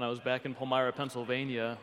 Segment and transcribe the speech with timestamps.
[0.00, 1.76] when I was back in Palmyra, Pennsylvania,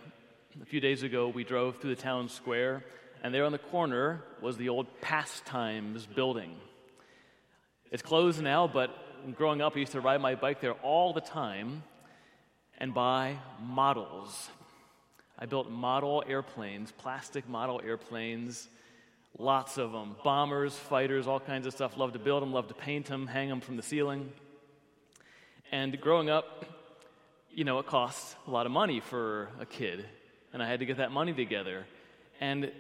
[0.59, 2.83] a few days ago, we drove through the town square,
[3.21, 6.55] and there on the corner was the old Pastimes building.
[7.91, 8.89] It's closed now, but
[9.35, 11.83] growing up, I used to ride my bike there all the time
[12.79, 14.49] and buy models.
[15.37, 18.67] I built model airplanes, plastic model airplanes,
[19.37, 21.95] lots of them bombers, fighters, all kinds of stuff.
[21.97, 24.31] Love to build them, love to paint them, hang them from the ceiling.
[25.71, 26.76] And growing up,
[27.57, 30.05] you know, it costs a lot of money for a kid,
[30.53, 31.87] and I had to get that money together.
[32.39, 32.71] And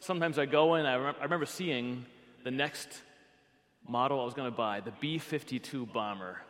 [0.00, 2.04] sometimes I go in, I, rem- I remember seeing
[2.44, 2.88] the next
[3.88, 6.42] model I was going to buy, the B 52 bomber.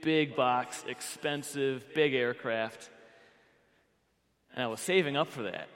[0.00, 2.88] Big box, expensive, big aircraft.
[4.54, 5.68] And I was saving up for that.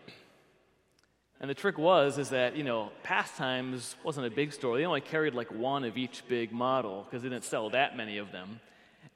[1.38, 4.78] And the trick was is that, you know, Pastimes wasn't a big store.
[4.78, 8.16] They only carried like one of each big model because they didn't sell that many
[8.16, 8.58] of them.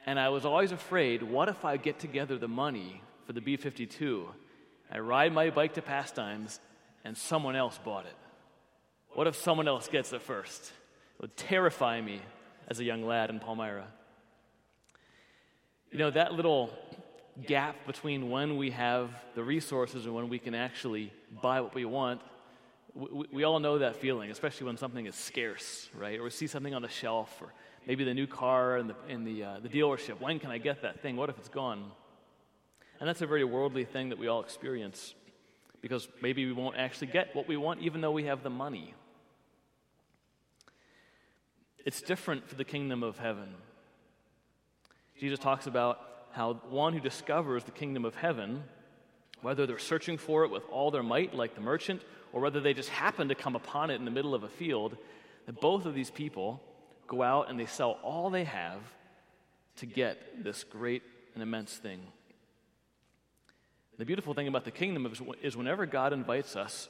[0.06, 4.26] And I was always afraid, what if I get together the money for the B-52?
[4.90, 6.58] I ride my bike to Pastimes
[7.04, 8.16] and someone else bought it.
[9.14, 10.72] What if someone else gets it first?
[11.16, 12.20] It would terrify me
[12.68, 13.86] as a young lad in Palmyra.
[15.90, 16.70] You know, that little
[17.46, 21.84] gap between when we have the resources and when we can actually buy what we
[21.84, 22.20] want,
[22.94, 26.18] we, we, all know that feeling, especially when something is scarce, right?
[26.18, 27.52] Or we see something on the shelf, or
[27.86, 30.20] maybe the new car in the, in the, uh, the dealership.
[30.20, 31.16] When can I get that thing?
[31.16, 31.90] What if it's gone?
[32.98, 35.14] And that's a very worldly thing that we all experience
[35.80, 38.94] because maybe we won't actually get what we want even though we have the money.
[41.84, 43.54] It's different for the kingdom of heaven.
[45.18, 46.00] Jesus talks about
[46.32, 48.64] how one who discovers the kingdom of heaven,
[49.42, 52.02] whether they're searching for it with all their might, like the merchant,
[52.32, 54.96] or whether they just happen to come upon it in the middle of a field,
[55.46, 56.60] that both of these people
[57.06, 58.80] go out and they sell all they have
[59.76, 61.02] to get this great
[61.34, 62.00] and immense thing.
[63.98, 65.10] The beautiful thing about the kingdom
[65.42, 66.88] is whenever God invites us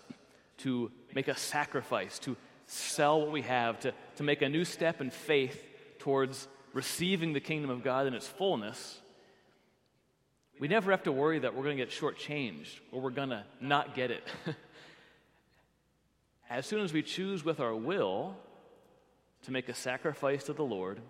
[0.58, 5.00] to make a sacrifice, to sell what we have, to, to make a new step
[5.00, 5.60] in faith
[5.98, 9.00] towards receiving the kingdom of God in its fullness,
[10.60, 13.42] we never have to worry that we're going to get shortchanged or we're going to
[13.62, 14.22] not get it.
[16.50, 18.36] as soon as we choose with our will
[19.44, 21.00] to make a sacrifice to the Lord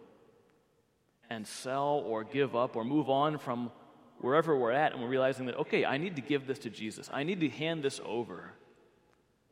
[1.28, 3.72] and sell or give up or move on from
[4.21, 7.11] wherever we're at, and we're realizing that, okay, I need to give this to Jesus,
[7.12, 8.53] I need to hand this over.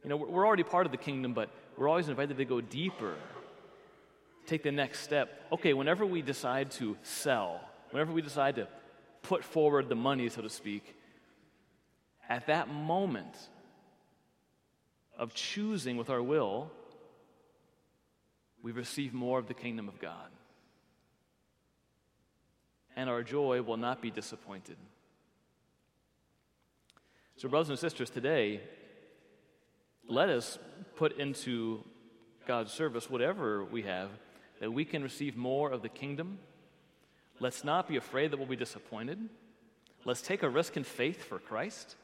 [0.05, 3.15] You know, we're already part of the kingdom, but we're always invited to go deeper,
[4.47, 5.47] take the next step.
[5.51, 7.61] Okay, whenever we decide to sell,
[7.91, 8.69] whenever we decide to
[9.23, 10.95] put forward the money, so to speak,
[12.29, 13.37] at that moment
[15.17, 16.71] of choosing with our will,
[18.63, 20.31] we receive more of the kingdom of God.
[22.97, 24.77] And our joy will not be disappointed.
[27.37, 28.61] So, brothers and sisters, today,
[30.09, 30.59] let us
[30.97, 31.85] put into
[32.47, 34.11] God's service whatever we have
[34.61, 36.39] that we can receive more of the kingdom
[37.41, 39.19] Let's not be afraid that we'll be disappointed.
[40.05, 41.97] Let's take a risk in faith for Christ,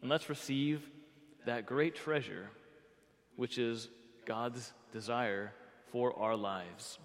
[0.00, 0.88] and let's receive
[1.44, 2.50] that great treasure,
[3.36, 3.88] which is
[4.26, 5.52] God's desire
[5.90, 6.98] for our lives.